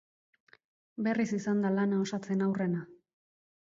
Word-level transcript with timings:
Berriz 1.07 1.27
izan 1.39 1.61
da 1.67 1.73
lana 1.75 2.01
osatzen 2.07 2.45
aurrena. 2.47 2.83